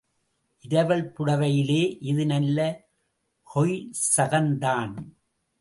இரவல் 0.61 1.03
புடைவையிலே 1.17 1.83
இது 2.01 2.25
நல்ல 2.25 2.59
கொய்சகந்தான். 3.55 4.93